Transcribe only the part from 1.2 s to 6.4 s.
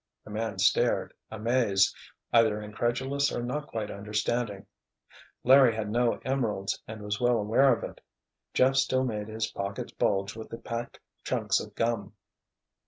amazed, either incredulous or not quite understanding. Larry had no